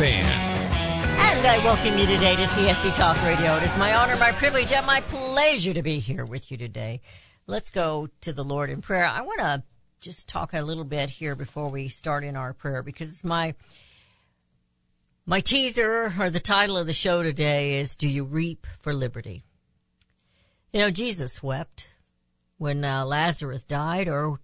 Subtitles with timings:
[0.00, 0.24] Ann.
[1.38, 3.56] And I welcome you today to CSC Talk Radio.
[3.56, 7.00] It is my honor, my privilege, and my pleasure to be here with you today.
[7.48, 9.06] Let's go to the Lord in prayer.
[9.06, 9.62] I want to
[10.00, 13.54] just talk a little bit here before we start in our prayer because my
[15.26, 19.42] my teaser or the title of the show today is Do You Weep for Liberty?
[20.72, 21.88] You know, Jesus wept
[22.56, 24.38] when uh, Lazarus died or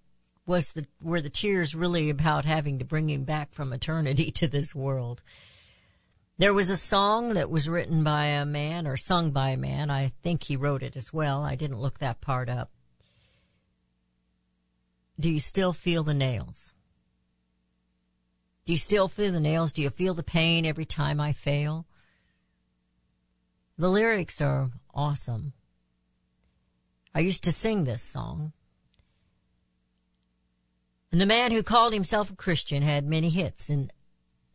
[0.47, 4.49] was the were the tears really about having to bring him back from eternity to
[4.49, 5.23] this world.
[6.37, 9.91] There was a song that was written by a man or sung by a man.
[9.91, 11.43] I think he wrote it as well.
[11.45, 12.71] I didn't look that part up.
[15.19, 16.73] Do you still feel the nails?
[18.67, 19.73] Do you still feel the nails?
[19.73, 21.87] Do you feel the pain every time I fail?
[23.79, 25.53] The lyrics are awesome.
[27.15, 28.53] I used to sing this song.
[31.15, 33.93] And the man who called himself a Christian had many hits in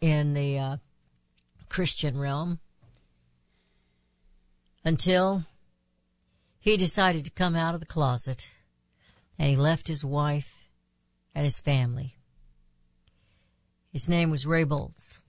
[0.01, 0.77] in the uh,
[1.69, 2.59] Christian realm
[4.83, 5.45] until
[6.59, 8.45] he decided to come out of the closet
[9.39, 10.65] and he left his wife
[11.33, 12.17] and his family.
[13.93, 15.21] His name was Ray Boltz.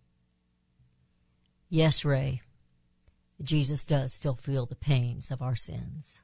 [1.69, 2.41] Yes, Ray,
[3.41, 6.23] Jesus does still feel the pains of our sins.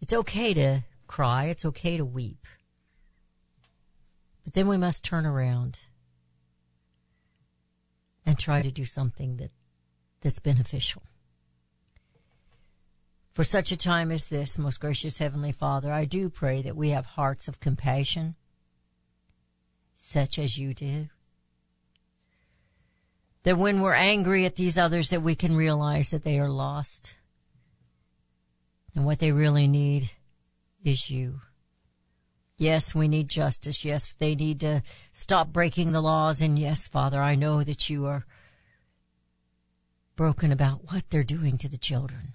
[0.00, 1.44] It's okay to cry.
[1.44, 2.44] It's okay to weep.
[4.44, 5.78] But then we must turn around
[8.26, 9.50] and try to do something that,
[10.20, 11.02] that's beneficial.
[13.32, 16.90] For such a time as this, most gracious Heavenly Father, I do pray that we
[16.90, 18.36] have hearts of compassion,
[19.94, 21.08] such as you do.
[23.42, 27.16] That when we're angry at these others, that we can realize that they are lost.
[28.94, 30.10] And what they really need
[30.84, 31.40] is you.
[32.56, 33.84] Yes, we need justice.
[33.84, 34.82] Yes, they need to
[35.12, 36.40] stop breaking the laws.
[36.40, 38.26] And yes, Father, I know that you are
[40.16, 42.34] broken about what they're doing to the children.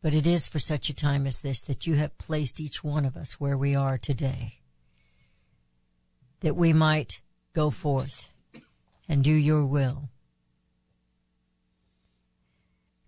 [0.00, 3.04] But it is for such a time as this that you have placed each one
[3.04, 4.58] of us where we are today,
[6.40, 7.20] that we might
[7.52, 8.28] go forth
[9.08, 10.08] and do your will.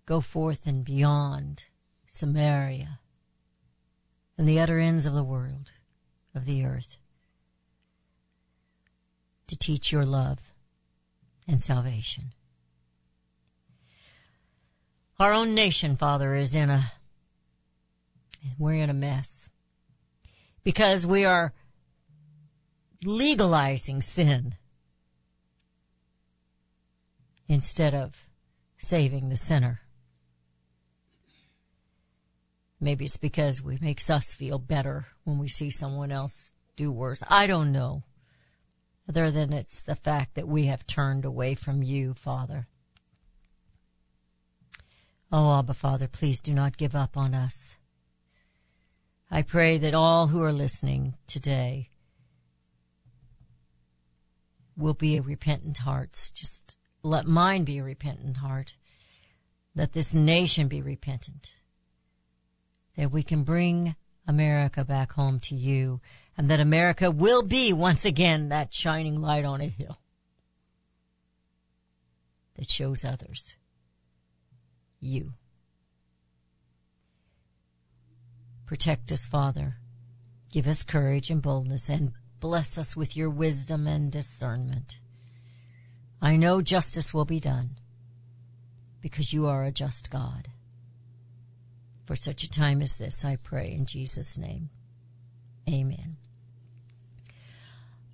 [0.05, 1.65] Go forth and beyond
[2.07, 2.99] Samaria
[4.37, 5.71] and the utter ends of the world,
[6.33, 6.97] of the earth,
[9.47, 10.51] to teach your love
[11.47, 12.33] and salvation.
[15.19, 16.91] Our own nation, Father, is in a,
[18.59, 19.49] we're in a mess
[20.63, 21.53] because we are
[23.05, 24.55] legalizing sin
[27.47, 28.27] instead of
[28.77, 29.81] saving the sinner.
[32.85, 37.23] Maybe it's because it makes us feel better when we see someone else do worse.
[37.27, 38.03] I don't know.
[39.09, 42.67] Other than it's the fact that we have turned away from you, Father.
[45.31, 47.75] Oh, Abba, Father, please do not give up on us.
[49.31, 51.89] I pray that all who are listening today
[54.77, 56.29] will be repentant hearts.
[56.29, 58.75] Just let mine be a repentant heart.
[59.73, 61.49] Let this nation be repentant
[62.95, 63.95] that we can bring
[64.27, 66.01] America back home to you
[66.37, 69.99] and that America will be once again that shining light on a hill
[72.55, 73.55] that shows others
[74.99, 75.33] you.
[78.65, 79.77] Protect us, Father.
[80.51, 84.99] Give us courage and boldness and bless us with your wisdom and discernment.
[86.21, 87.77] I know justice will be done
[89.01, 90.49] because you are a just God.
[92.05, 94.69] For such a time as this, I pray in Jesus' name.
[95.67, 96.17] Amen.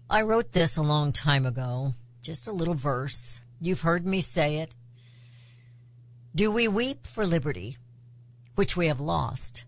[0.10, 3.42] I wrote this a long time ago, just a little verse.
[3.60, 4.76] You've heard me say it.
[6.34, 7.78] Do we weep for liberty,
[8.56, 9.66] which we have lost?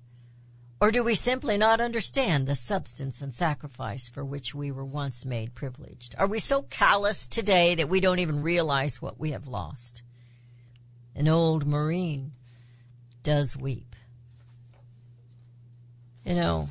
[0.79, 5.25] Or do we simply not understand the substance and sacrifice for which we were once
[5.25, 6.13] made privileged?
[6.17, 10.01] Are we so callous today that we don't even realize what we have lost?
[11.15, 12.33] An old Marine
[13.21, 13.92] does weep.
[16.25, 16.69] You know,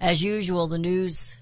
[0.00, 1.36] As usual, the news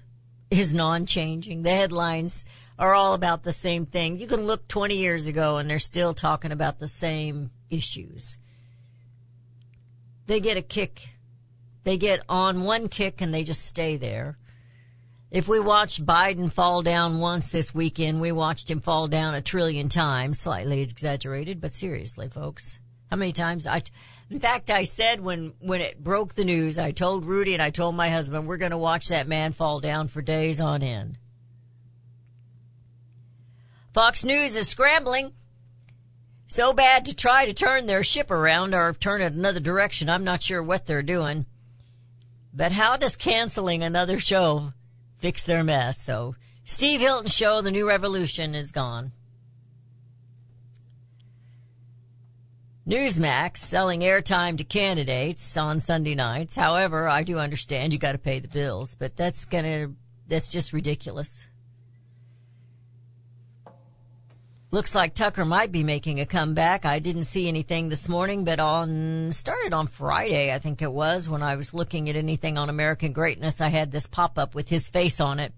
[0.49, 1.63] is non-changing.
[1.63, 2.43] The headlines
[2.79, 4.19] are all about the same thing.
[4.19, 8.37] You can look 20 years ago and they're still talking about the same issues.
[10.25, 11.09] They get a kick.
[11.83, 14.37] They get on one kick and they just stay there.
[15.31, 19.41] If we watched Biden fall down once this weekend, we watched him fall down a
[19.41, 22.79] trillion times, slightly exaggerated, but seriously, folks.
[23.09, 23.83] How many times I,
[24.29, 27.69] in fact, I said when, when it broke the news, I told Rudy and I
[27.69, 31.17] told my husband, we're going to watch that man fall down for days on end.
[33.93, 35.33] Fox News is scrambling
[36.47, 40.09] so bad to try to turn their ship around or turn it another direction.
[40.09, 41.45] I'm not sure what they're doing.
[42.53, 44.73] But how does canceling another show
[45.17, 46.01] fix their mess?
[46.01, 49.11] So Steve Hilton show, The New Revolution is gone.
[52.87, 56.55] Newsmax selling airtime to candidates on Sunday nights.
[56.55, 59.91] However, I do understand you got to pay the bills, but that's gonna,
[60.29, 61.45] that's just ridiculous.
[64.71, 66.85] Looks like Tucker might be making a comeback.
[66.85, 71.27] I didn't see anything this morning, but on, started on Friday, I think it was,
[71.27, 74.69] when I was looking at anything on American Greatness, I had this pop up with
[74.69, 75.53] his face on it.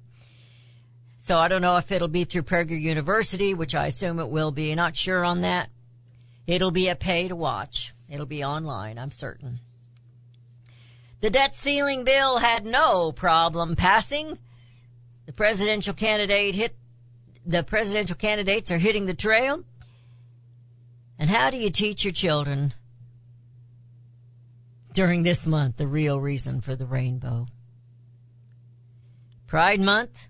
[1.20, 4.52] So I don't know if it'll be through Prager University, which I assume it will
[4.52, 4.74] be.
[4.74, 5.70] Not sure on that.
[6.50, 7.94] It'll be a pay to watch.
[8.10, 9.60] It'll be online, I'm certain.
[11.22, 14.40] The debt ceiling bill had no problem passing.
[15.28, 16.76] The presidential candidate hit
[17.46, 19.64] the presidential candidates are hitting the trail.
[21.20, 22.74] And how do you teach your children
[24.92, 27.46] during this month the real reason for the rainbow?
[29.46, 30.28] Pride month,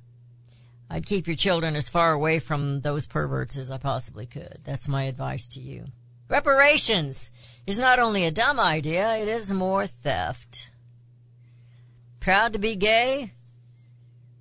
[0.89, 4.59] I'd keep your children as far away from those perverts as I possibly could.
[4.65, 5.85] That's my advice to you.
[6.29, 7.29] Reparations
[7.67, 10.71] is not only a dumb idea, it is more theft.
[12.21, 13.33] Proud to be gay?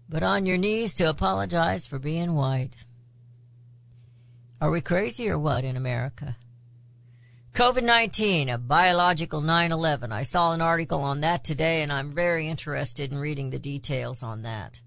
[0.08, 2.74] but on your knees to apologize for being white.
[4.60, 6.36] Are we crazy or what in America?
[7.54, 10.12] COVID-19, a biological 9-11.
[10.12, 14.22] I saw an article on that today and I'm very interested in reading the details
[14.22, 14.80] on that.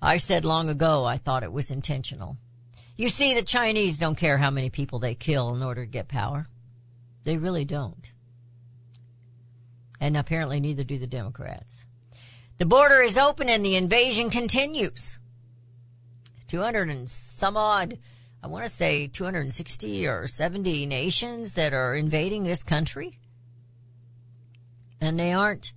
[0.00, 2.38] I said long ago I thought it was intentional.
[2.96, 6.06] You see, the Chinese don't care how many people they kill in order to get
[6.06, 6.46] power.
[7.24, 8.12] They really don't.
[10.00, 11.84] And apparently neither do the Democrats.
[12.58, 15.18] The border is open and the invasion continues.
[16.46, 17.98] 200 and some odd,
[18.42, 23.18] I want to say 260 or 70 nations that are invading this country.
[25.00, 25.72] And they aren't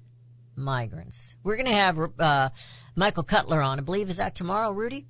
[0.56, 1.36] migrants.
[1.44, 2.50] We're going to have uh,
[2.96, 3.80] Michael Cutler on.
[3.80, 5.08] I believe is that tomorrow, Rudy?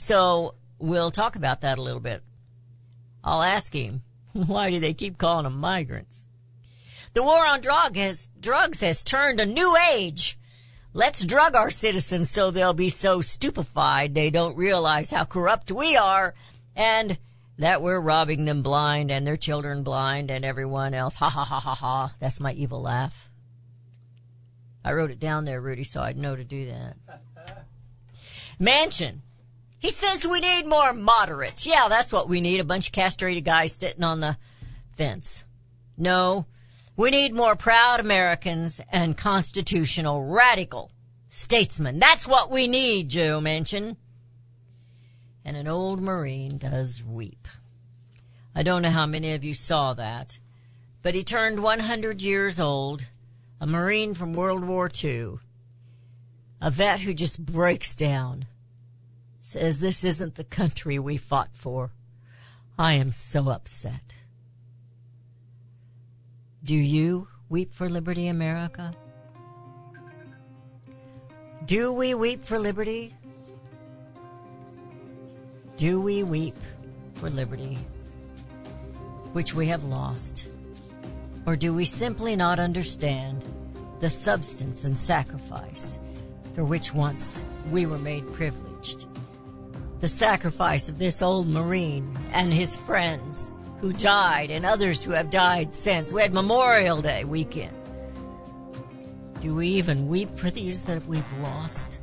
[0.00, 2.22] So we'll talk about that a little bit.
[3.22, 4.02] I'll ask him,
[4.32, 6.26] why do they keep calling them migrants?
[7.12, 10.38] The war on drug has, drugs has turned a new age.
[10.94, 15.96] Let's drug our citizens so they'll be so stupefied they don't realize how corrupt we
[15.96, 16.34] are
[16.74, 17.18] and
[17.58, 21.16] that we're robbing them blind and their children blind and everyone else.
[21.16, 22.14] Ha ha ha ha ha.
[22.18, 23.30] That's my evil laugh.
[24.82, 26.96] I wrote it down there, Rudy, so I'd know to do that.
[28.58, 29.20] Manchin.
[29.80, 31.66] He says we need more moderates.
[31.66, 32.60] Yeah, that's what we need.
[32.60, 34.36] A bunch of castrated guys sitting on the
[34.92, 35.44] fence.
[35.96, 36.46] No,
[36.96, 40.92] we need more proud Americans and constitutional radical
[41.30, 41.98] statesmen.
[41.98, 43.96] That's what we need, Joe Manchin.
[45.46, 47.48] And an old Marine does weep.
[48.54, 50.38] I don't know how many of you saw that,
[51.02, 53.06] but he turned 100 years old,
[53.60, 55.38] a Marine from World War II,
[56.60, 58.44] a vet who just breaks down,
[59.40, 61.90] says this isn't the country we fought for.
[62.78, 64.14] I am so upset.
[66.62, 68.94] Do you weep for liberty, America?
[71.64, 73.14] Do we weep for liberty?
[75.78, 76.56] Do we weep
[77.14, 77.78] for liberty,
[79.32, 80.46] which we have lost?
[81.46, 83.42] Or do we simply not understand
[84.00, 85.98] the substance and sacrifice
[86.54, 89.06] for which once we were made privileged?
[90.00, 95.30] The sacrifice of this old Marine and his friends who died and others who have
[95.30, 96.12] died since.
[96.12, 97.76] We had Memorial Day weekend.
[99.40, 101.98] Do we even weep for these that we've lost?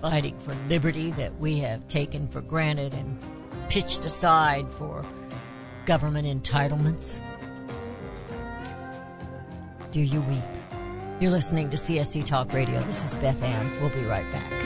[0.00, 3.18] Fighting for liberty that we have taken for granted and
[3.68, 5.04] pitched aside for
[5.84, 7.20] government entitlements?
[9.90, 10.42] Do you weep?
[11.20, 12.80] You're listening to CSC Talk Radio.
[12.80, 13.70] This is Beth Ann.
[13.80, 14.65] We'll be right back.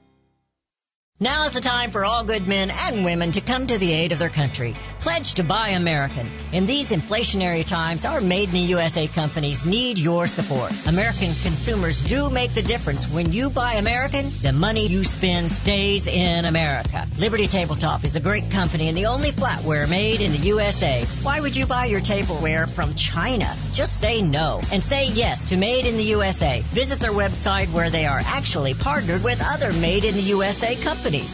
[1.21, 4.11] Now is the time for all good men and women to come to the aid
[4.11, 4.75] of their country.
[5.01, 6.29] Pledge to buy American.
[6.51, 10.71] In these inflationary times, our made in the USA companies need your support.
[10.87, 13.11] American consumers do make the difference.
[13.11, 17.07] When you buy American, the money you spend stays in America.
[17.17, 21.03] Liberty Tabletop is a great company and the only flatware made in the USA.
[21.23, 23.51] Why would you buy your tableware from China?
[23.73, 26.61] Just say no and say yes to Made in the USA.
[26.67, 31.33] Visit their website where they are actually partnered with other Made in the USA companies.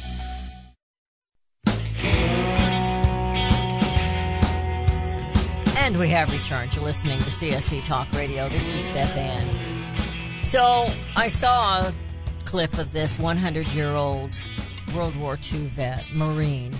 [5.91, 6.73] And we have returned.
[6.73, 8.47] You're listening to CSC Talk Radio.
[8.47, 10.45] This is Beth Ann.
[10.45, 11.93] So I saw a
[12.45, 14.41] clip of this 100 year old
[14.95, 16.73] World War II vet, Marine,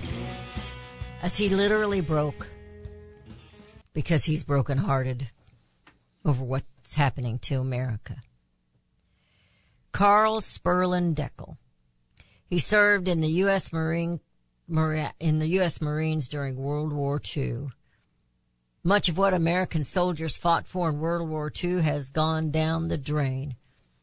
[1.20, 2.48] as he literally broke
[3.92, 5.28] because he's brokenhearted
[6.24, 8.16] over what's happening to America.
[9.92, 11.58] Carl Spurlin Dekel.
[12.46, 13.74] He served in the U.S.
[13.74, 14.20] Marine
[15.20, 15.82] in the U.S.
[15.82, 17.66] Marines during World War II.
[18.84, 22.98] Much of what American soldiers fought for in World War II has gone down the
[22.98, 23.54] drain,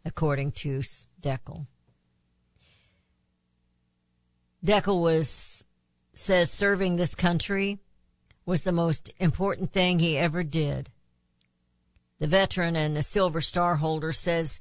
[0.06, 0.82] according to
[1.22, 1.68] Dekel.
[4.64, 5.66] Dekel was
[6.14, 7.80] says serving this country
[8.46, 10.90] was the most important thing he ever did.
[12.20, 14.60] The veteran and the Silver Star holder says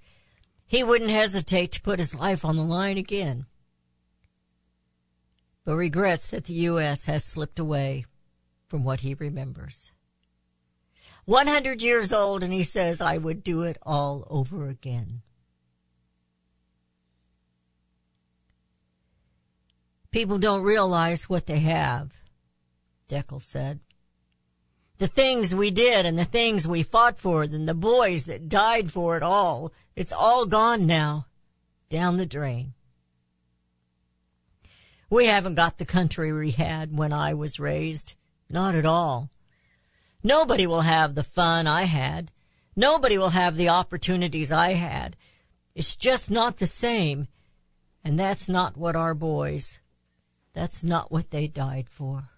[0.66, 3.46] he wouldn't hesitate to put his life on the line again,
[5.64, 7.06] but regrets that the U.S.
[7.06, 8.04] has slipped away
[8.68, 9.92] from what he remembers.
[11.28, 15.20] 100 years old and he says, I would do it all over again.
[20.10, 22.14] People don't realize what they have,
[23.10, 23.80] Dekel said.
[24.96, 28.90] The things we did and the things we fought for and the boys that died
[28.90, 31.26] for it all, it's all gone now,
[31.90, 32.72] down the drain.
[35.10, 38.14] We haven't got the country we had when I was raised.
[38.48, 39.28] Not at all.
[40.22, 42.32] Nobody will have the fun I had.
[42.74, 45.16] Nobody will have the opportunities I had.
[45.74, 47.28] It's just not the same.
[48.04, 49.80] And that's not what our boys,
[50.54, 52.28] that's not what they died for.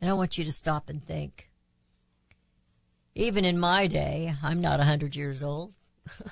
[0.00, 1.50] And I want you to stop and think.
[3.14, 5.74] Even in my day, I'm not a hundred years old.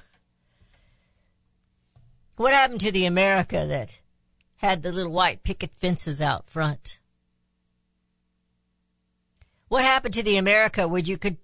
[2.36, 3.98] what happened to the America that
[4.56, 6.99] had the little white picket fences out front?
[9.70, 11.36] What happened to the America where you could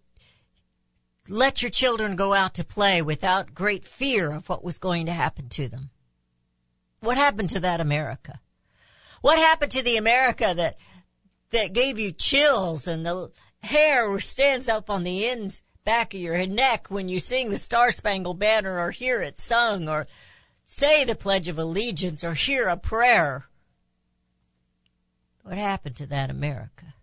[1.28, 5.12] let your children go out to play without great fear of what was going to
[5.12, 5.90] happen to them?
[6.99, 8.40] What happened to that America?
[9.21, 10.76] What happened to the America that,
[11.50, 13.30] that gave you chills and the
[13.62, 17.92] hair stands up on the end back of your neck when you sing the Star
[17.92, 20.09] Spangled Banner or hear it sung or
[20.64, 23.47] say the Pledge of Allegiance or hear a prayer?
[25.45, 26.96] What happened to that America?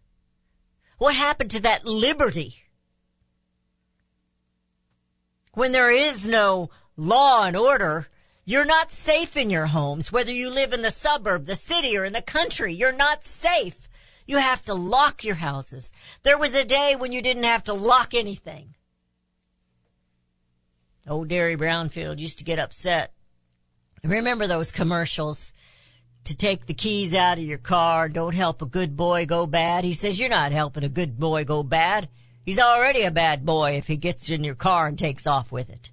[1.03, 2.63] What happened to that liberty?
[5.53, 8.07] When there is no law and order,
[8.45, 12.05] you're not safe in your homes, whether you live in the suburb, the city, or
[12.05, 12.73] in the country.
[12.73, 13.89] You're not safe.
[14.25, 15.91] You have to lock your houses.
[16.23, 18.75] There was a day when you didn't have to lock anything.
[21.05, 23.11] Old Derry Brownfield used to get upset.
[24.05, 25.51] Remember those commercials?
[26.25, 28.07] To take the keys out of your car.
[28.07, 29.83] Don't help a good boy go bad.
[29.83, 32.09] He says, you're not helping a good boy go bad.
[32.45, 35.69] He's already a bad boy if he gets in your car and takes off with
[35.69, 35.91] it.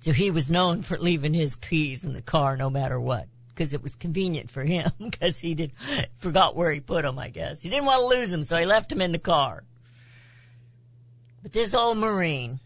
[0.00, 3.26] So he was known for leaving his keys in the car no matter what.
[3.48, 5.72] Because it was convenient for him, because he did
[6.16, 7.18] forgot where he put them.
[7.18, 9.64] I guess he didn't want to lose them, so he left them in the car.
[11.42, 12.60] But this old Marine,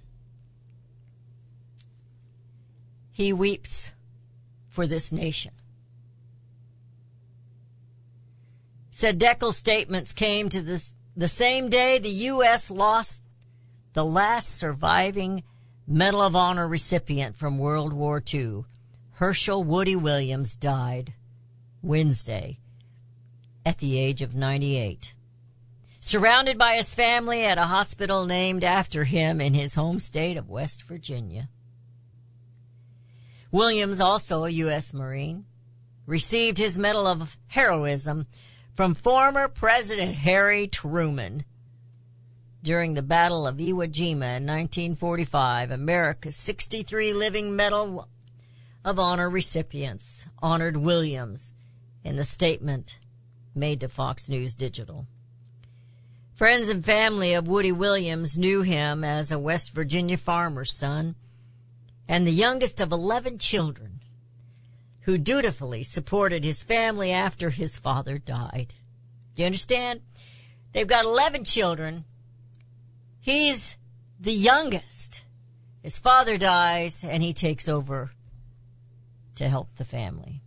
[3.11, 3.91] he weeps
[4.69, 5.54] for this nation.
[8.97, 10.85] Said Dekel's statements came to the,
[11.17, 12.71] the same day the U.S.
[12.71, 13.21] lost
[13.93, 15.43] the last surviving
[15.85, 18.63] Medal of Honor recipient from World War II.
[19.15, 21.13] Hershel Woody Williams died
[21.83, 22.61] Wednesday
[23.67, 25.13] at the age of 98.
[25.99, 30.49] Surrounded by his family at a hospital named after him in his home state of
[30.49, 31.49] West Virginia.
[33.51, 34.95] Williams, also a U.S.
[34.95, 35.47] Marine,
[36.07, 38.29] received his Medal of Heroism
[38.75, 41.45] from former President Harry Truman.
[42.61, 48.09] During the Battle of Iwo Jima in 1945, America's 63 living Medal
[48.85, 51.55] of Honor recipients honored Williams
[52.03, 52.99] in the statement
[53.55, 55.07] made to Fox News Digital.
[56.35, 61.15] Friends and family of Woody Williams knew him as a West Virginia farmer's son
[62.09, 64.01] and the youngest of 11 children
[65.05, 68.73] who dutifully supported his family after his father died.
[69.35, 70.01] Do you understand?
[70.73, 72.05] They've got 11 children.
[73.21, 73.77] He's
[74.19, 75.23] the youngest.
[75.83, 78.13] His father dies and he takes over
[79.35, 80.41] to help the family.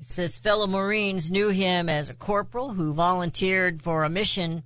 [0.00, 4.62] It says fellow Marines knew him as a corporal who volunteered for a mission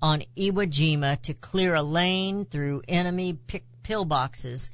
[0.00, 3.38] on Iwo Jima to clear a lane through enemy
[3.82, 4.70] pillboxes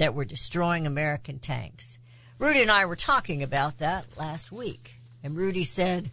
[0.00, 1.98] that were destroying American tanks.
[2.38, 6.10] Rudy and I were talking about that last week, and Rudy said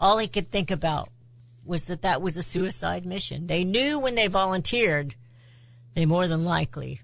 [0.00, 1.08] all he could think about
[1.64, 3.46] was that that was a suicide mission.
[3.46, 5.14] They knew when they volunteered,
[5.94, 7.00] they more than likely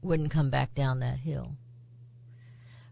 [0.00, 1.56] wouldn't come back down that hill.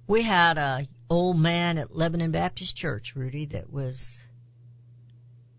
[0.06, 4.24] We had a old man at Lebanon Baptist Church, Rudy, that was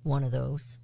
[0.03, 0.77] one of those.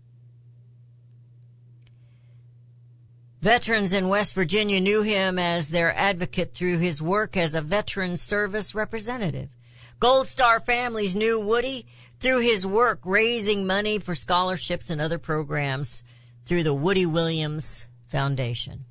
[3.42, 8.18] Veterans in West Virginia knew him as their advocate through his work as a veteran
[8.18, 9.50] service representative.
[9.98, 11.86] Gold Star families knew Woody
[12.20, 16.04] through his work raising money for scholarships and other programs
[16.46, 18.84] through the Woody Williams Foundation.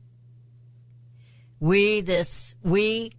[1.61, 3.13] We, this, we,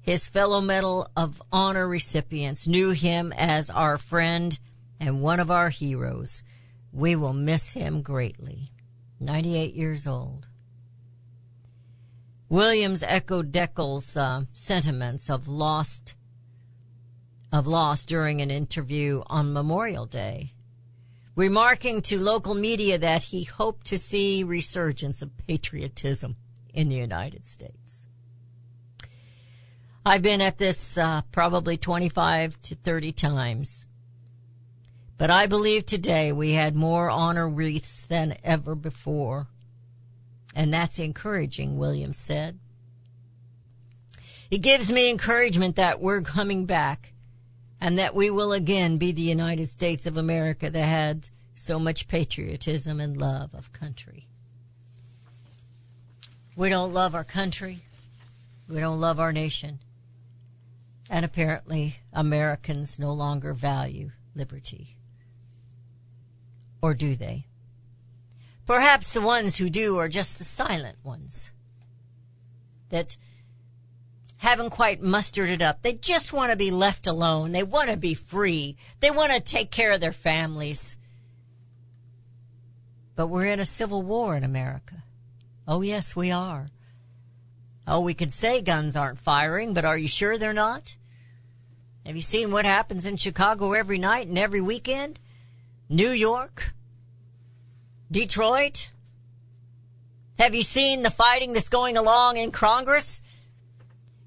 [0.00, 4.56] his fellow Medal of Honor recipients knew him as our friend
[5.00, 6.44] and one of our heroes.
[6.92, 8.70] We will miss him greatly.
[9.18, 10.46] 98 years old.
[12.48, 16.14] Williams echoed Dekel's uh, sentiments of lost
[17.52, 20.52] of loss during an interview on Memorial Day,
[21.34, 26.36] remarking to local media that he hoped to see resurgence of patriotism
[26.74, 28.06] in the United States.
[30.04, 33.86] I've been at this uh, probably 25 to 30 times.
[35.18, 39.48] But I believe today we had more honor wreaths than ever before
[40.56, 42.58] and that's encouraging, Williams said.
[44.50, 47.12] It gives me encouragement that we're coming back
[47.78, 52.08] and that we will again be the United States of America that had so much
[52.08, 54.28] patriotism and love of country.
[56.56, 57.80] We don't love our country.
[58.66, 59.80] We don't love our nation.
[61.10, 64.96] And apparently Americans no longer value liberty.
[66.80, 67.45] Or do they?
[68.66, 71.52] Perhaps the ones who do are just the silent ones
[72.88, 73.16] that
[74.38, 75.82] haven't quite mustered it up.
[75.82, 77.52] They just want to be left alone.
[77.52, 78.76] They want to be free.
[79.00, 80.96] They want to take care of their families.
[83.14, 85.04] But we're in a civil war in America.
[85.66, 86.68] Oh yes, we are.
[87.86, 90.96] Oh, we could say guns aren't firing, but are you sure they're not?
[92.04, 95.18] Have you seen what happens in Chicago every night and every weekend?
[95.88, 96.74] New York?
[98.10, 98.90] Detroit?
[100.38, 103.22] Have you seen the fighting that's going along in Congress?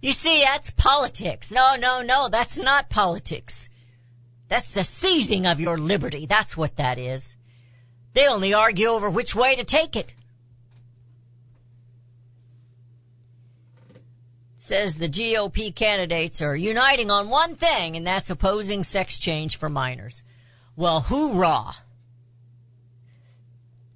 [0.02, 1.52] You see, that's politics.
[1.52, 3.70] No, no, no, that's not politics.
[4.48, 6.26] That's the seizing of your liberty.
[6.26, 7.36] That's what that is.
[8.14, 10.14] They only argue over which way to take it.
[14.58, 19.70] Says the GOP candidates are uniting on one thing, and that's opposing sex change for
[19.70, 20.24] minors.
[20.76, 21.76] Well, hoorah!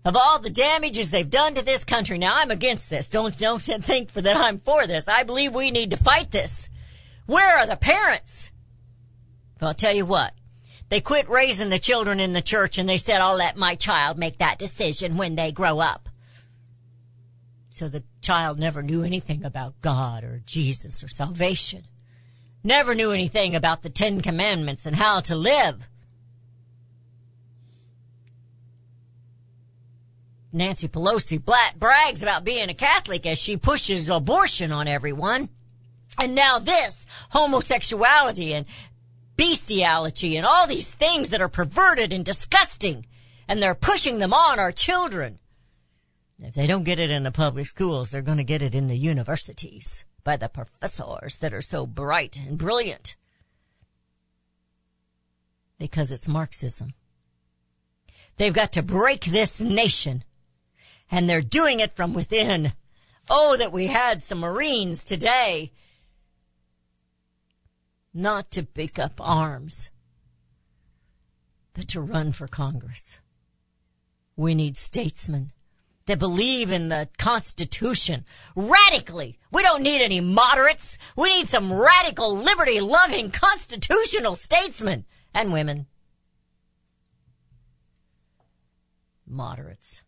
[0.06, 3.10] Of all the damages they've done to this country, now I'm against this.
[3.10, 5.08] Don't don't think for that I'm for this.
[5.08, 6.70] I believe we need to fight this.
[7.26, 8.52] Where are the parents?
[9.62, 10.34] Well, I'll tell you what.
[10.90, 14.18] They quit raising the children in the church and they said, I'll let my child
[14.18, 16.10] make that decision when they grow up.
[17.70, 21.86] So the child never knew anything about God or Jesus or salvation.
[22.64, 25.88] Never knew anything about the Ten Commandments and how to live.
[30.54, 35.50] Nancy Pelosi Blat brags about being a Catholic as she pushes abortion on everyone.
[36.20, 38.68] And now this, homosexuality and
[39.36, 43.08] bestiality and all these things that are perverted and disgusting.
[43.48, 45.40] And they're pushing them on our children.
[46.40, 48.88] If they don't get it in the public schools, they're going to get it in
[48.88, 53.16] the universities by the professors that are so bright and brilliant.
[55.80, 56.94] Because it's Marxism.
[58.38, 60.24] They've got to break this nation.
[61.14, 62.74] And they're doing it from within.
[63.30, 65.72] Oh, that we had some Marines today
[68.16, 69.92] not to pick up arms,
[71.76, 73.20] but to run for Congress.
[74.36, 75.52] We need statesmen
[76.08, 79.38] that believe in the Constitution radically.
[79.52, 80.98] We don't need any moderates.
[81.16, 85.86] We need some radical, liberty loving, constitutional statesmen and women.
[89.28, 90.02] Moderates.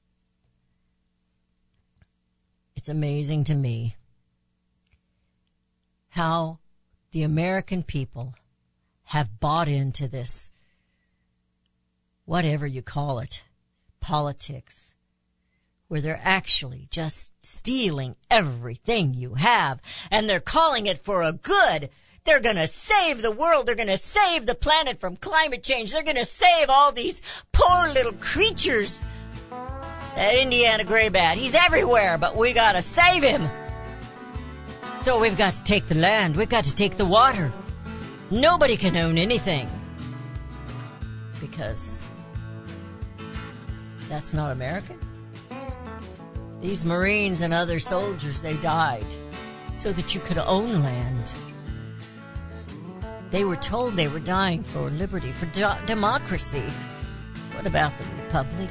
[2.85, 3.95] It's amazing to me
[6.09, 6.59] how
[7.13, 8.35] the American people
[9.05, 10.51] have bought into this,
[12.25, 13.43] whatever you call it,
[14.01, 14.93] politics,
[15.87, 21.89] where they're actually just stealing everything you have and they're calling it for a good.
[22.23, 23.65] They're gonna save the world.
[23.65, 25.91] They're gonna save the planet from climate change.
[25.91, 29.03] They're gonna save all these poor little creatures.
[30.15, 33.49] That Indiana gray bat, he's everywhere, but we gotta save him.
[35.01, 37.53] So we've got to take the land, we've got to take the water.
[38.31, 39.69] Nobody can own anything.
[41.39, 42.01] Because
[44.09, 44.99] that's not American.
[46.61, 49.05] These Marines and other soldiers, they died
[49.75, 51.33] so that you could own land.
[53.29, 55.45] They were told they were dying for liberty, for
[55.85, 56.67] democracy.
[57.53, 58.69] What about the Republic?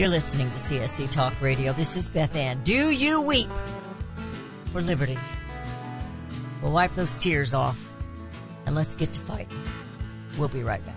[0.00, 1.74] You're listening to CSC Talk Radio.
[1.74, 2.62] This is Beth Ann.
[2.62, 3.50] Do you weep?
[4.72, 5.18] for liberty.
[6.62, 7.78] We'll wipe those tears off
[8.64, 9.62] and let's get to fighting.
[10.38, 10.96] We'll be right back.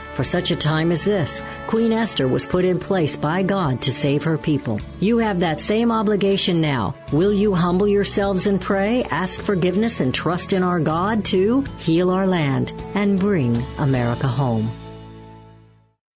[0.21, 3.91] For such a time as this, Queen Esther was put in place by God to
[3.91, 4.79] save her people.
[4.99, 6.93] You have that same obligation now.
[7.11, 12.11] Will you humble yourselves and pray, ask forgiveness, and trust in our God to heal
[12.11, 14.69] our land and bring America home?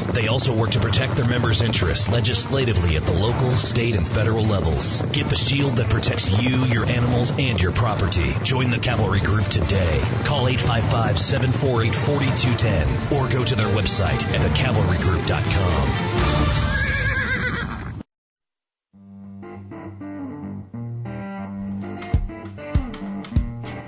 [0.00, 4.44] They also work to protect their members' interests legislatively at the local, state, and federal
[4.44, 5.02] levels.
[5.12, 8.32] Get the shield that protects you, your animals, and your property.
[8.42, 10.00] Join the Cavalry Group today.
[10.24, 16.46] Call 855-748-4210 or go to their website at thecavalrygroup.com.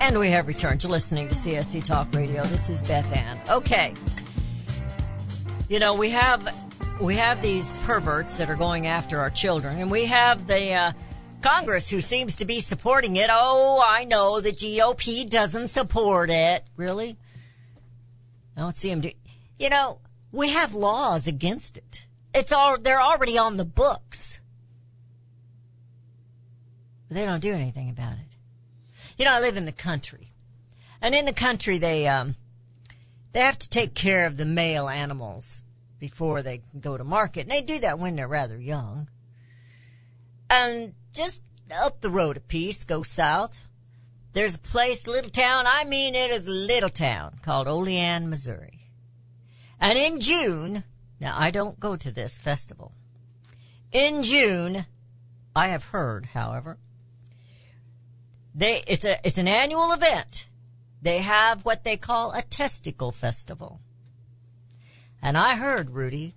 [0.08, 2.42] And we have returned to listening to CSC Talk Radio.
[2.44, 3.38] This is Beth Ann.
[3.50, 3.92] Okay.
[5.68, 6.48] You know, we have
[6.98, 10.92] we have these perverts that are going after our children, and we have the uh,
[11.42, 13.28] Congress who seems to be supporting it.
[13.30, 16.64] Oh, I know the GOP doesn't support it.
[16.76, 17.18] Really?
[18.56, 19.10] I don't see them do.
[19.58, 19.98] You know,
[20.32, 22.06] we have laws against it.
[22.32, 24.40] It's all they're already on the books.
[27.08, 28.36] But they don't do anything about it.
[29.18, 30.32] You know, I live in the country,
[31.02, 32.36] and in the country they um,
[33.38, 35.62] they have to take care of the male animals
[36.00, 39.08] before they go to market, and they do that when they're rather young.
[40.50, 43.56] And just up the road a piece, go south.
[44.32, 45.66] There's a place, little town.
[45.68, 48.90] I mean, it is a little town called Olean, Missouri.
[49.78, 50.82] And in June,
[51.20, 52.90] now I don't go to this festival.
[53.92, 54.84] In June,
[55.54, 56.76] I have heard, however,
[58.52, 60.48] they, it's a, it's an annual event.
[61.00, 63.80] They have what they call a testicle festival.
[65.22, 66.34] And I heard, Rudy,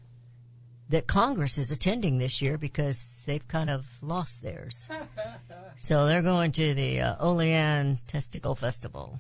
[0.90, 4.88] that Congress is attending this year because they've kind of lost theirs.
[5.78, 9.20] so they're going to the uh, Olean Testicle Festival.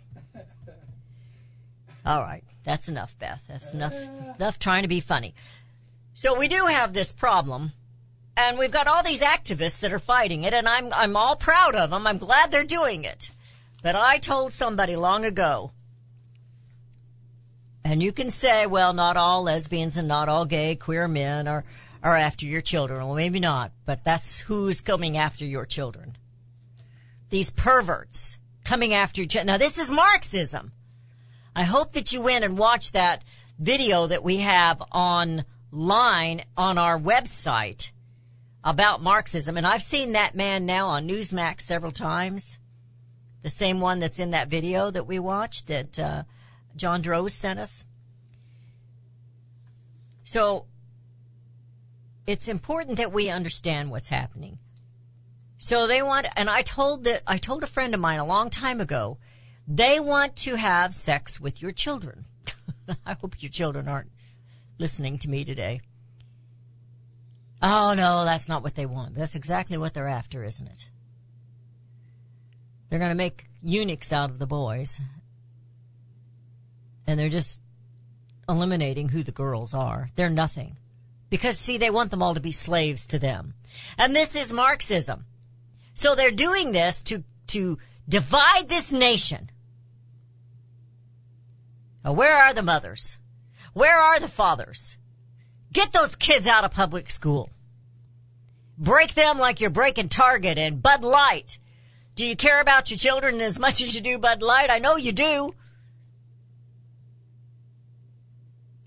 [2.05, 3.43] All right, that's enough, Beth.
[3.47, 3.95] That's enough.
[4.37, 5.35] Enough trying to be funny.
[6.15, 7.73] So we do have this problem
[8.37, 11.75] and we've got all these activists that are fighting it, and I'm I'm all proud
[11.75, 12.07] of them.
[12.07, 13.31] I'm glad they're doing it.
[13.81, 15.71] But I told somebody long ago,
[17.83, 21.63] and you can say, well, not all lesbians and not all gay queer men are
[22.03, 23.05] are after your children.
[23.05, 26.17] Well, maybe not, but that's who's coming after your children.
[27.29, 29.43] These perverts coming after your.
[29.43, 30.71] Now, this is Marxism.
[31.55, 33.23] I hope that you went and watched that
[33.59, 37.91] video that we have online on our website
[38.63, 39.57] about Marxism.
[39.57, 42.57] And I've seen that man now on Newsmax several times.
[43.41, 46.23] The same one that's in that video that we watched that uh,
[46.75, 47.85] John Droz sent us.
[50.23, 50.65] So
[52.27, 54.59] it's important that we understand what's happening.
[55.57, 58.49] So they want, and I told that, I told a friend of mine a long
[58.49, 59.17] time ago,
[59.67, 62.25] they want to have sex with your children.
[63.05, 64.11] I hope your children aren't
[64.79, 65.81] listening to me today.
[67.61, 69.15] Oh no, that's not what they want.
[69.15, 70.89] That's exactly what they're after, isn't it?
[72.91, 74.99] They're going to make eunuchs out of the boys.
[77.07, 77.61] And they're just
[78.49, 80.09] eliminating who the girls are.
[80.17, 80.75] They're nothing.
[81.29, 83.53] Because see, they want them all to be slaves to them.
[83.97, 85.23] And this is Marxism.
[85.93, 87.77] So they're doing this to, to
[88.09, 89.49] divide this nation.
[92.03, 93.17] Now, where are the mothers?
[93.71, 94.97] Where are the fathers?
[95.71, 97.51] Get those kids out of public school.
[98.77, 101.57] Break them like you're breaking Target and Bud Light.
[102.15, 104.69] Do you care about your children as much as you do Bud Light?
[104.69, 105.55] I know you do.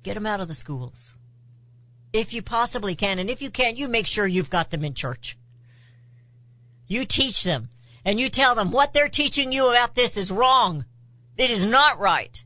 [0.02, 1.14] Get them out of the schools.
[2.12, 4.94] If you possibly can, and if you can't, you make sure you've got them in
[4.94, 5.36] church.
[6.86, 7.68] You teach them,
[8.04, 10.84] and you tell them what they're teaching you about this is wrong.
[11.36, 12.44] It is not right.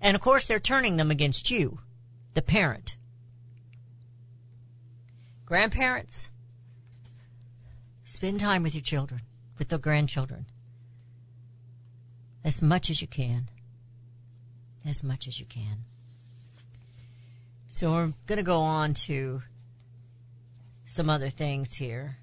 [0.00, 1.80] And of course, they're turning them against you,
[2.34, 2.96] the parent.
[5.44, 6.30] Grandparents,
[8.04, 9.22] spend time with your children,
[9.58, 10.46] with the grandchildren,
[12.44, 13.48] as much as you can.
[14.86, 15.84] As much as you can.
[17.68, 19.42] So we're going to go on to
[20.86, 22.16] some other things here.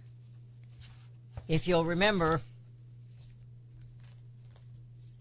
[1.48, 2.42] If you'll remember,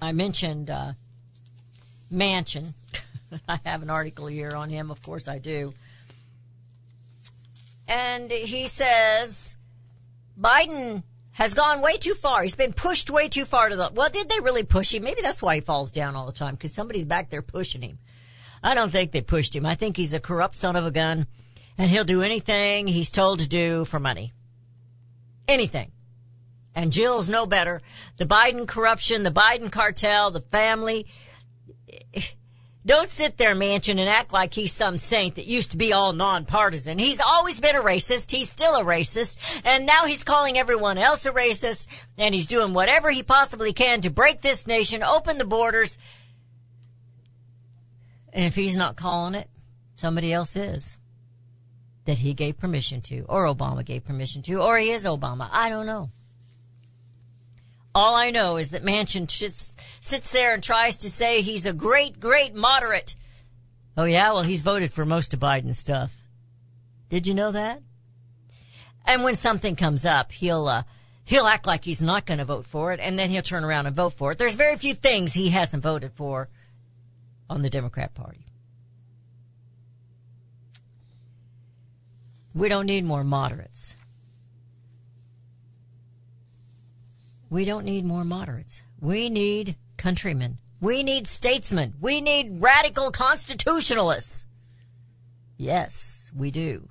[0.00, 0.92] I mentioned uh,
[2.12, 2.72] Manchin.
[3.48, 5.74] I have an article here on him, of course I do.
[7.86, 9.56] And he says
[10.40, 11.02] Biden
[11.34, 12.42] has gone way too far.
[12.42, 13.90] He's been pushed way too far to the.
[13.92, 15.02] Well, did they really push him?
[15.02, 17.98] Maybe that's why he falls down all the time because somebody's back there pushing him.
[18.62, 19.66] I don't think they pushed him.
[19.66, 21.26] I think he's a corrupt son of a gun
[21.76, 24.32] and he'll do anything he's told to do for money.
[25.46, 25.90] Anything.
[26.74, 27.82] And Jill's no better.
[28.16, 31.06] The Biden corruption, the Biden cartel, the family.
[32.86, 36.12] Don't sit there, Manchin, and act like he's some saint that used to be all
[36.12, 36.98] nonpartisan.
[36.98, 38.30] He's always been a racist.
[38.30, 39.38] He's still a racist.
[39.64, 41.86] And now he's calling everyone else a racist.
[42.18, 45.96] And he's doing whatever he possibly can to break this nation, open the borders.
[48.34, 49.48] And if he's not calling it,
[49.96, 50.98] somebody else is.
[52.04, 55.48] That he gave permission to, or Obama gave permission to, or he is Obama.
[55.50, 56.10] I don't know.
[57.94, 61.72] All I know is that Manchin sits, sits there and tries to say he's a
[61.72, 63.14] great, great moderate.
[63.96, 66.16] Oh yeah, well he's voted for most of Biden's stuff.
[67.08, 67.80] Did you know that?
[69.06, 70.82] And when something comes up, he'll uh,
[71.24, 73.86] he'll act like he's not going to vote for it, and then he'll turn around
[73.86, 74.38] and vote for it.
[74.38, 76.48] There's very few things he hasn't voted for
[77.48, 78.46] on the Democrat Party.
[82.54, 83.94] We don't need more moderates.
[87.54, 88.82] We don't need more moderates.
[89.00, 90.58] We need countrymen.
[90.80, 91.94] We need statesmen.
[92.00, 94.44] We need radical constitutionalists.
[95.56, 96.88] Yes, we do.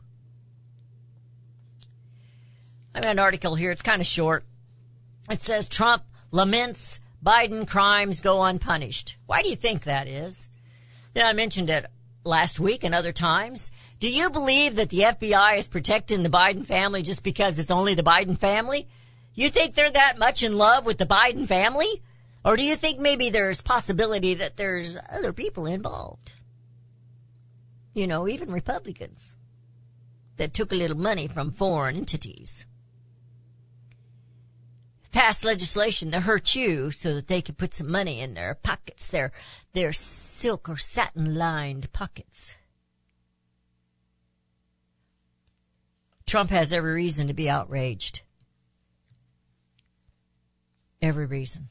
[2.95, 3.71] I have got an article here.
[3.71, 4.45] It's kind of short.
[5.30, 9.17] It says Trump laments Biden crimes go unpunished.
[9.26, 10.47] Why do you think that is?
[11.13, 11.88] Yeah, I mentioned it
[12.23, 13.69] last week and other times.
[13.99, 17.95] Do you believe that the FBI is protecting the Biden family just because it's only
[17.95, 18.88] the Biden family?
[19.36, 22.02] You think they're that much in love with the Biden family?
[22.46, 26.34] Or do you think maybe there's possibility that there's other people involved?
[27.93, 29.34] You know, even Republicans
[30.38, 32.65] that took a little money from foreign entities.
[35.12, 39.08] Passed legislation to hurt you so that they could put some money in their pockets,
[39.08, 39.31] their,
[39.73, 42.56] their silk or satin lined pockets.
[46.25, 48.23] Trump has every reason to be outraged.
[51.04, 51.67] Every reason.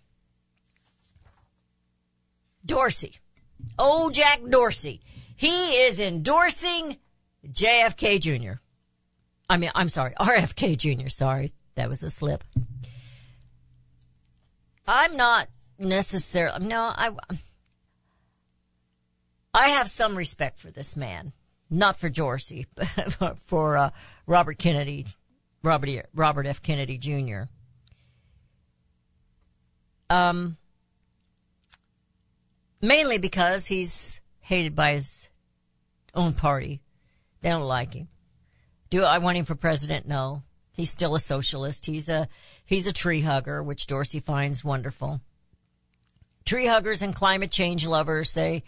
[2.67, 3.17] Dorsey.
[3.79, 5.01] old Jack Dorsey.
[5.35, 6.99] He is endorsing
[7.49, 8.61] JFK Jr.
[9.49, 11.09] I mean, I'm sorry, RFK Jr.
[11.09, 12.45] Sorry, that was a slip.
[14.87, 17.11] I'm not necessarily, no, I,
[19.55, 21.33] I have some respect for this man.
[21.71, 22.67] not for Dorsey,
[23.19, 23.91] but for uh,
[24.27, 25.07] Robert Kennedy,
[25.63, 26.61] Robert Robert F.
[26.61, 27.45] Kennedy Jr.
[30.13, 30.59] Um,
[32.83, 35.31] mainly because he's hated by his
[36.15, 36.83] own party.
[37.41, 38.09] They don't like him.
[38.91, 40.07] Do I want him for president?
[40.07, 40.43] No.
[40.77, 41.87] He's still a socialist.
[41.87, 42.29] He's a
[42.63, 45.23] he's a tree hugger, which Dorsey finds wonderful.
[46.45, 48.65] Tree huggers and climate change lovers, they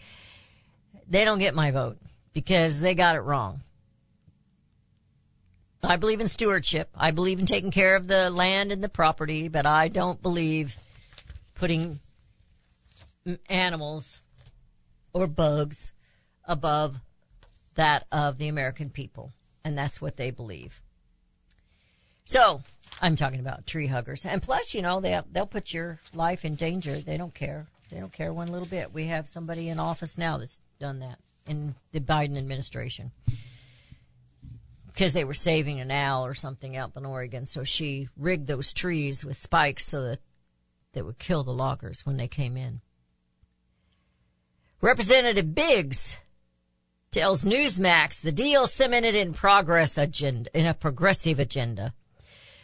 [1.07, 1.99] they don't get my vote
[2.33, 3.61] because they got it wrong.
[5.83, 6.89] I believe in stewardship.
[6.95, 10.75] I believe in taking care of the land and the property, but I don't believe
[11.55, 11.99] putting
[13.49, 14.21] animals
[15.13, 15.91] or bugs
[16.45, 16.99] above
[17.75, 19.31] that of the American people.
[19.63, 20.81] And that's what they believe.
[22.25, 22.61] So
[23.01, 24.25] I'm talking about tree huggers.
[24.25, 26.99] And plus, you know, they'll, they'll put your life in danger.
[26.99, 27.65] They don't care.
[27.91, 28.93] They don't care one little bit.
[28.93, 33.11] We have somebody in office now that's done that in the Biden administration
[34.87, 37.45] because they were saving an owl or something up in Oregon.
[37.45, 40.19] So she rigged those trees with spikes so that
[40.95, 42.81] they would kill the loggers when they came in.
[44.81, 46.17] Representative Biggs
[47.11, 51.93] tells Newsmax the deal cemented in progress agenda, in a progressive agenda.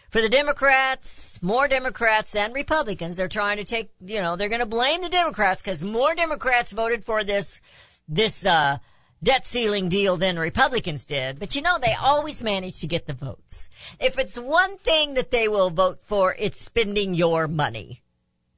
[0.09, 4.59] For the Democrats, more Democrats than Republicans, they're trying to take, you know, they're going
[4.59, 7.61] to blame the Democrats because more Democrats voted for this,
[8.09, 8.79] this, uh,
[9.23, 11.39] debt ceiling deal than Republicans did.
[11.39, 13.69] But you know, they always manage to get the votes.
[13.99, 18.01] If it's one thing that they will vote for, it's spending your money.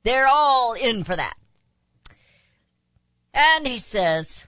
[0.04, 1.36] They're all in for that.
[3.34, 4.46] And he says,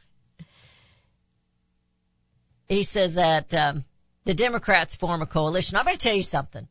[2.68, 3.84] he says that um,
[4.24, 5.76] the Democrats form a coalition.
[5.76, 6.68] I'm going to tell you something.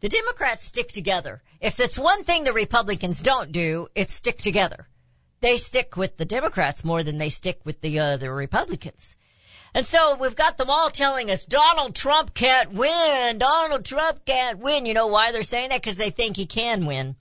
[0.00, 1.42] The Democrats stick together.
[1.60, 4.86] If it's one thing the Republicans don't do, it's stick together.
[5.40, 9.16] They stick with the Democrats more than they stick with the uh, Republicans.
[9.74, 13.38] And so we've got them all telling us Donald Trump can't win.
[13.38, 14.86] Donald Trump can't win.
[14.86, 15.82] You know why they're saying that?
[15.82, 17.16] Because they think he can win.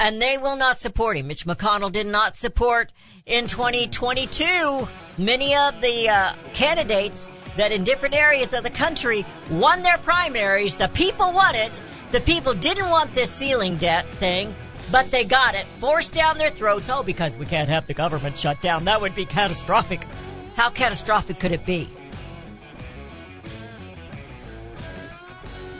[0.00, 1.26] And they will not support him.
[1.26, 2.92] Mitch McConnell did not support
[3.26, 4.86] in 2022
[5.18, 10.78] many of the uh, candidates that in different areas of the country won their primaries.
[10.78, 11.82] The people won it.
[12.12, 14.54] The people didn't want this ceiling debt thing,
[14.92, 16.88] but they got it forced down their throats.
[16.88, 18.84] Oh, because we can't have the government shut down.
[18.84, 20.06] That would be catastrophic.
[20.58, 21.88] How catastrophic could it be?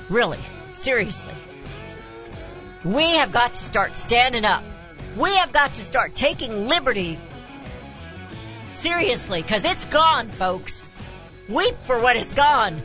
[0.08, 0.38] Really?
[0.74, 1.34] Seriously?
[2.84, 4.62] We have got to start standing up.
[5.16, 7.18] We have got to start taking liberty
[8.70, 10.86] seriously, because it's gone, folks.
[11.48, 12.80] Weep for what is gone,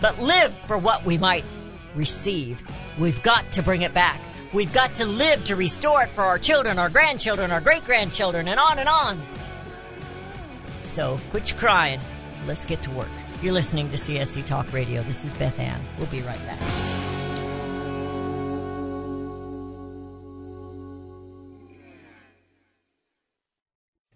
[0.00, 1.44] but live for what we might
[1.94, 2.60] receive.
[2.98, 4.18] We've got to bring it back.
[4.52, 8.48] We've got to live to restore it for our children, our grandchildren, our great grandchildren,
[8.48, 9.22] and on and on.
[10.84, 12.00] So quit your crying.
[12.46, 13.08] Let's get to work.
[13.42, 15.02] You're listening to CSC Talk Radio.
[15.02, 15.80] This is Beth Ann.
[15.98, 16.60] We'll be right back.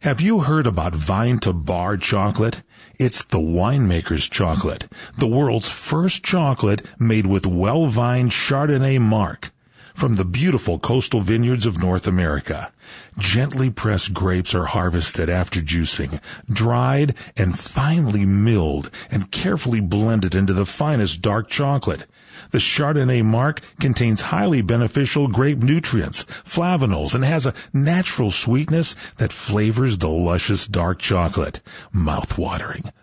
[0.03, 2.63] Have you heard about Vine to Bar chocolate?
[2.99, 4.87] It's the winemaker's chocolate,
[5.19, 9.51] the world's first chocolate made with well-vined Chardonnay marc
[9.99, 12.71] from the beautiful coastal vineyards of North America.
[13.19, 20.53] Gently pressed grapes are harvested after juicing, dried and finely milled and carefully blended into
[20.53, 22.07] the finest dark chocolate.
[22.53, 29.33] The Chardonnay marc contains highly beneficial grape nutrients, flavanols, and has a natural sweetness that
[29.33, 31.61] flavors the luscious dark chocolate.
[31.91, 32.85] Mouth-watering,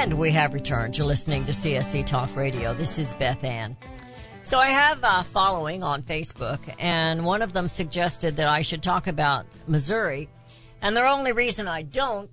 [0.00, 0.96] And we have returned.
[0.96, 2.72] You're listening to CSC Talk Radio.
[2.72, 3.76] This is Beth Ann.
[4.44, 8.82] So I have a following on Facebook, and one of them suggested that I should
[8.82, 10.30] talk about Missouri.
[10.80, 12.30] And the only reason I don't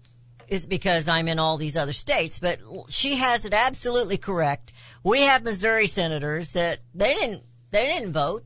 [0.47, 4.71] is because I'm in all these other states, but she has it absolutely correct.
[5.03, 8.45] We have Missouri senators that they didn't, they didn't vote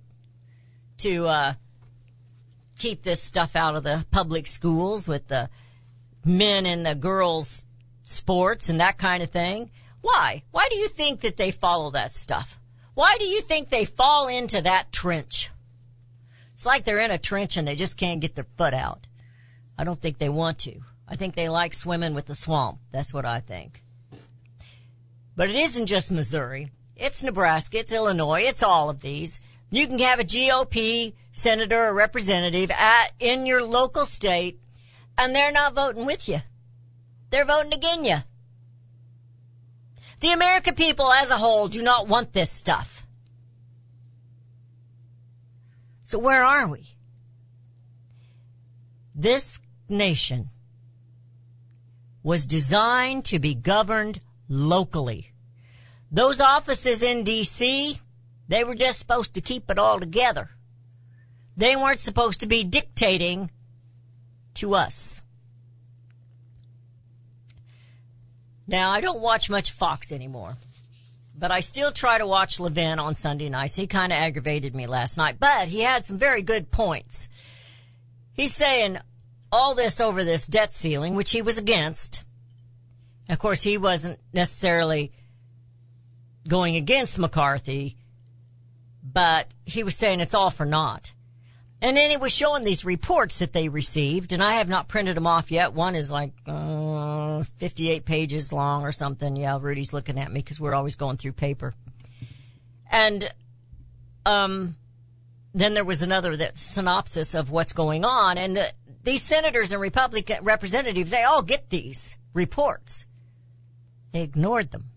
[0.97, 1.53] to, uh,
[2.81, 5.47] keep this stuff out of the public schools with the
[6.25, 7.63] men and the girls
[8.03, 9.69] sports and that kind of thing.
[10.01, 10.41] Why?
[10.49, 12.59] Why do you think that they follow that stuff?
[12.95, 15.51] Why do you think they fall into that trench?
[16.53, 19.05] It's like they're in a trench and they just can't get their foot out.
[19.77, 20.81] I don't think they want to.
[21.07, 22.79] I think they like swimming with the swamp.
[22.91, 23.83] That's what I think.
[25.35, 26.71] But it isn't just Missouri.
[26.95, 27.77] It's Nebraska.
[27.77, 28.41] It's Illinois.
[28.41, 29.39] It's all of these.
[29.71, 34.59] You can have a GOP senator or representative at, in your local state
[35.17, 36.41] and they're not voting with you.
[37.29, 38.17] They're voting against you.
[40.19, 43.07] The American people as a whole do not want this stuff.
[46.03, 46.85] So where are we?
[49.15, 50.49] This nation
[52.21, 54.19] was designed to be governed
[54.49, 55.31] locally.
[56.11, 57.97] Those offices in DC,
[58.51, 60.49] they were just supposed to keep it all together.
[61.55, 63.49] They weren't supposed to be dictating
[64.55, 65.21] to us.
[68.67, 70.57] Now, I don't watch much Fox anymore,
[71.33, 73.77] but I still try to watch Levin on Sunday nights.
[73.77, 77.29] He kind of aggravated me last night, but he had some very good points.
[78.33, 78.97] He's saying
[79.49, 82.25] all this over this debt ceiling, which he was against.
[83.29, 85.13] Of course, he wasn't necessarily
[86.45, 87.95] going against McCarthy,
[89.03, 91.13] but he was saying it's all for naught.
[91.83, 95.17] And then he was showing these reports that they received, and I have not printed
[95.17, 95.73] them off yet.
[95.73, 99.35] One is like uh, 58 pages long or something.
[99.35, 101.73] Yeah, Rudy's looking at me because we're always going through paper.
[102.91, 103.31] And
[104.27, 104.75] um,
[105.55, 108.71] then there was another that synopsis of what's going on, and the,
[109.03, 113.05] these senators and Republican representatives, they all get these reports.
[114.11, 114.91] They ignored them.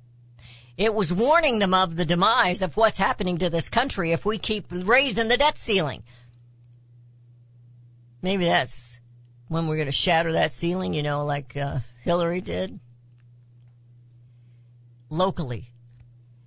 [0.76, 4.38] It was warning them of the demise of what's happening to this country if we
[4.38, 6.02] keep raising the debt ceiling.
[8.22, 8.98] Maybe that's
[9.48, 12.80] when we're going to shatter that ceiling, you know, like uh, Hillary did.
[15.10, 15.66] Locally.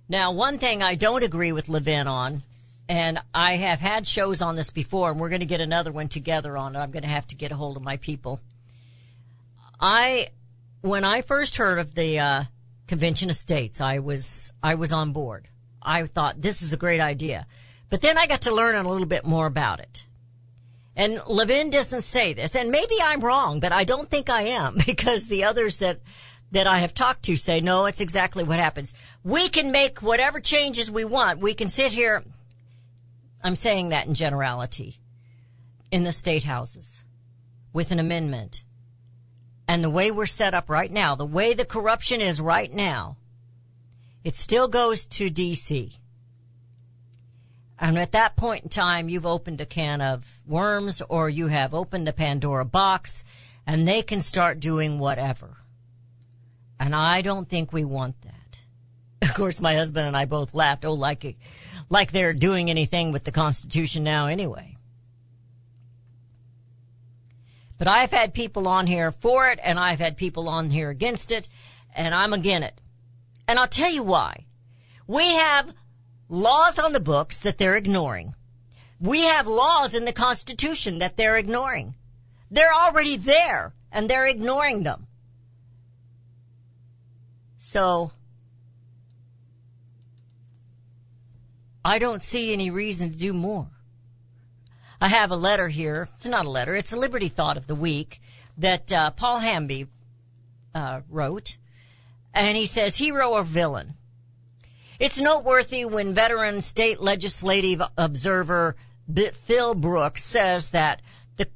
[0.08, 2.42] Now, one thing I don't agree with Levin on,
[2.88, 6.08] and I have had shows on this before, and we're going to get another one
[6.08, 6.78] together on it.
[6.78, 8.40] I'm going to have to get a hold of my people.
[9.80, 10.28] I,
[10.80, 12.44] when I first heard of the uh,
[12.88, 15.48] Convention of States, I was I was on board.
[15.80, 17.46] I thought this is a great idea,
[17.90, 20.04] but then I got to learn a little bit more about it.
[20.96, 24.78] And Levin doesn't say this, and maybe I'm wrong, but I don't think I am
[24.86, 26.00] because the others that
[26.50, 28.94] that I have talked to say no, it's exactly what happens.
[29.22, 31.40] We can make whatever changes we want.
[31.40, 32.24] We can sit here.
[33.44, 34.96] I'm saying that in generality
[35.90, 37.02] in the state houses
[37.72, 38.64] with an amendment.
[39.68, 43.18] And the way we're set up right now, the way the corruption is right now,
[44.24, 45.92] it still goes to DC.
[47.78, 51.74] And at that point in time, you've opened a can of worms or you have
[51.74, 53.22] opened the Pandora box
[53.66, 55.58] and they can start doing whatever.
[56.80, 58.34] And I don't think we want that.
[59.28, 60.84] Of course, my husband and I both laughed.
[60.84, 61.36] Oh, like,
[61.90, 64.77] like they're doing anything with the Constitution now anyway.
[67.78, 71.30] But I've had people on here for it and I've had people on here against
[71.30, 71.48] it
[71.94, 72.80] and I'm against it.
[73.46, 74.46] And I'll tell you why.
[75.06, 75.72] We have
[76.28, 78.34] laws on the books that they're ignoring.
[79.00, 81.94] We have laws in the Constitution that they're ignoring.
[82.50, 85.06] They're already there and they're ignoring them.
[87.56, 88.12] So,
[91.84, 93.70] I don't see any reason to do more.
[95.00, 96.08] I have a letter here.
[96.16, 96.74] It's not a letter.
[96.74, 98.20] It's a Liberty Thought of the Week
[98.56, 99.86] that uh, Paul Hamby
[100.74, 101.56] uh, wrote.
[102.34, 103.94] And he says, hero or villain?
[104.98, 108.74] It's noteworthy when veteran state legislative observer
[109.32, 111.00] Phil Brooks says that
[111.36, 111.48] the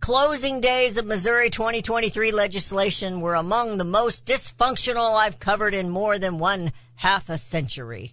[0.00, 6.18] closing days of Missouri 2023 legislation were among the most dysfunctional I've covered in more
[6.18, 8.12] than one half a century.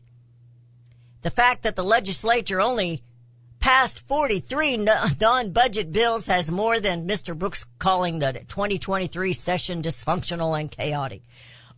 [1.22, 3.04] The fact that the legislature only
[3.68, 4.78] passed 43
[5.20, 7.38] non-budget bills has more than Mr.
[7.38, 11.22] Brooks calling the 2023 session dysfunctional and chaotic.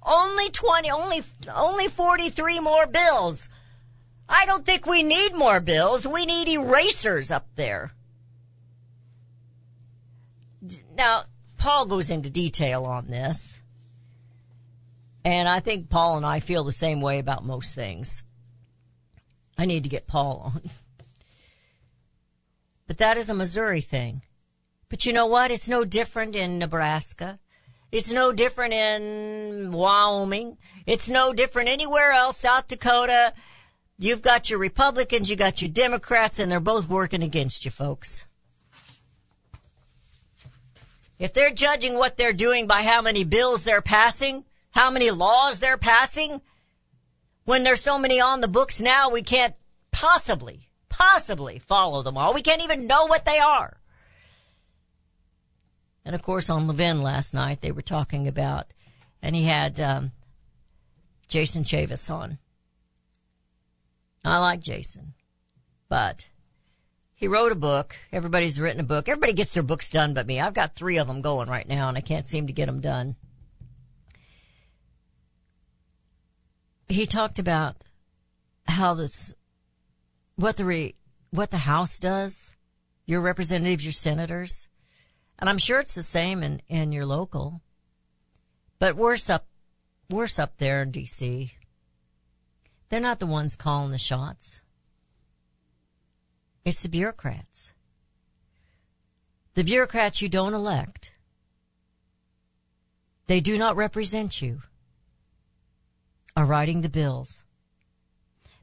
[0.04, 3.50] Only 20, only, only 43 more bills.
[4.30, 6.06] I don't think we need more bills.
[6.06, 7.92] We need erasers up there.
[10.96, 11.24] Now,
[11.58, 13.60] Paul goes into detail on this.
[15.26, 18.22] And I think Paul and I feel the same way about most things.
[19.58, 20.70] I need to get Paul on.
[22.90, 24.24] But that is a Missouri thing.
[24.90, 25.52] But you know what?
[25.52, 27.38] It's no different in Nebraska.
[27.92, 30.58] It's no different in Wyoming.
[30.88, 33.34] It's no different anywhere else, South Dakota.
[34.00, 38.26] You've got your Republicans, you got your Democrats, and they're both working against you, folks.
[41.20, 45.60] If they're judging what they're doing by how many bills they're passing, how many laws
[45.60, 46.42] they're passing,
[47.46, 49.54] when there's so many on the books now, we can't
[49.92, 50.69] possibly
[51.00, 52.34] possibly follow them all.
[52.34, 53.78] We can't even know what they are.
[56.06, 58.68] And of course, on Levin last night, they were talking about,
[59.22, 60.12] and he had um,
[61.28, 62.38] Jason Chaffetz on.
[64.26, 65.14] I like Jason,
[65.88, 66.28] but
[67.16, 67.96] he wrote a book.
[68.12, 69.08] Everybody's written a book.
[69.08, 70.40] Everybody gets their books done but me.
[70.40, 72.82] I've got three of them going right now, and I can't seem to get them
[72.82, 73.16] done.
[76.88, 77.84] He talked about
[78.68, 79.34] how this
[80.40, 80.96] what the re,
[81.32, 82.56] what the House does,
[83.06, 84.70] your representatives, your senators,
[85.38, 87.62] and I'm sure it's the same in in your local,
[88.80, 89.48] but worse up,
[90.10, 91.52] worse up there in D.C.
[92.88, 94.62] They're not the ones calling the shots.
[96.64, 97.74] It's the bureaucrats.
[99.56, 101.12] The bureaucrats you don't elect.
[103.28, 104.62] They do not represent you.
[106.38, 107.44] Are writing the bills.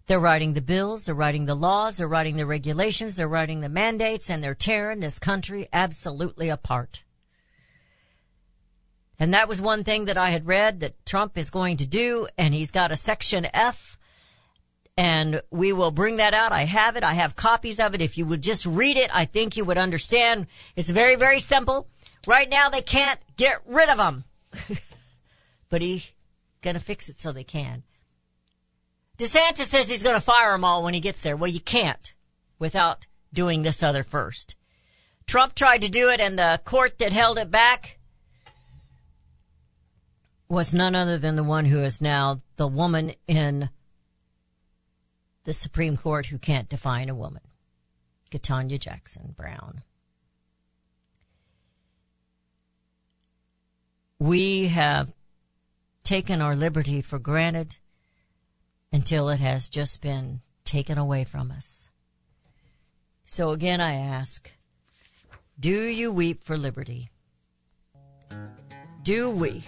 [0.06, 3.68] They're writing the bills, they're writing the laws, they're writing the regulations, they're writing the
[3.68, 7.02] mandates, and they're tearing this country absolutely apart.
[9.18, 12.28] And that was one thing that I had read that Trump is going to do,
[12.38, 13.98] and he's got a section F,
[14.96, 16.52] and we will bring that out.
[16.52, 17.04] I have it.
[17.04, 18.00] I have copies of it.
[18.00, 20.46] If you would just read it, I think you would understand.
[20.76, 21.88] It's very, very simple.
[22.26, 24.24] Right now they can't get rid of them.
[25.68, 26.12] but he's
[26.62, 27.82] gonna fix it so they can.
[29.18, 31.36] DeSantis says he's going to fire them all when he gets there.
[31.36, 32.14] Well, you can't
[32.58, 34.56] without doing this other first.
[35.26, 37.98] Trump tried to do it and the court that held it back
[40.48, 43.68] was none other than the one who is now the woman in
[45.44, 47.42] the Supreme Court who can't define a woman,
[48.30, 49.82] Ketanji Jackson Brown.
[54.18, 55.12] We have
[56.04, 57.76] taken our liberty for granted
[58.92, 61.88] until it has just been taken away from us.
[63.24, 64.50] So again, I ask,
[65.58, 67.10] do you weep for liberty?
[69.02, 69.64] Do we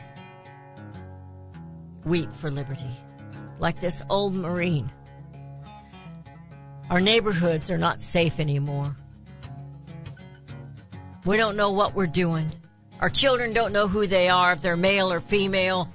[2.05, 2.91] weep for liberty?
[3.59, 4.93] Like this old Marine.
[6.91, 8.97] Our neighborhoods are not safe anymore.
[11.25, 12.51] We don't know what we're doing.
[13.01, 15.93] Our children don't know who they are, if they're male or female.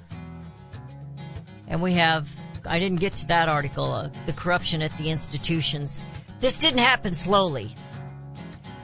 [1.66, 2.28] And we have,
[2.66, 6.02] I didn't get to that article, uh, the corruption at the institutions.
[6.40, 7.74] This didn't happen slowly.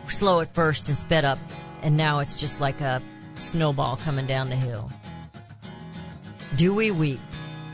[0.09, 1.39] Slow at first and sped up,
[1.83, 3.03] and now it's just like a
[3.37, 4.91] snowball coming down the hill.
[6.57, 7.21] Do we weep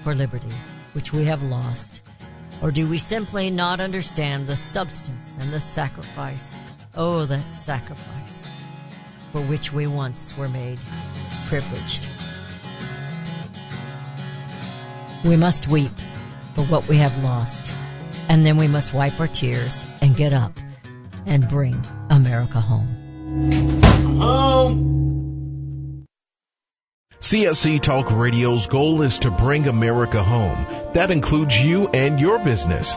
[0.03, 0.53] for liberty,
[0.93, 2.03] which we have lost?
[2.63, 6.59] Or do we simply not understand the substance and the sacrifice?
[6.95, 8.47] Oh, that sacrifice
[9.33, 10.79] for which we once were made
[11.47, 12.07] privileged.
[15.27, 15.91] We must weep
[16.55, 17.73] for what we have lost,
[18.29, 20.53] and then we must wipe our tears and get up
[21.27, 23.83] and bring America home.
[24.19, 26.07] Home.
[27.19, 30.65] CSC Talk Radio's goal is to bring America home.
[30.93, 32.97] That includes you and your business.